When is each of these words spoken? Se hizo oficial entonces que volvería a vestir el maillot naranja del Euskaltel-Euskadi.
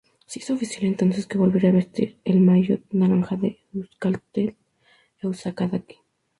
Se 0.25 0.39
hizo 0.39 0.55
oficial 0.55 0.85
entonces 0.85 1.27
que 1.27 1.37
volvería 1.37 1.69
a 1.69 1.73
vestir 1.73 2.17
el 2.25 2.39
maillot 2.41 2.81
naranja 2.89 3.35
del 3.35 3.59
Euskaltel-Euskadi. 3.75 5.97